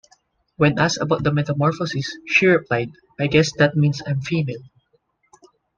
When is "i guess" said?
3.19-3.51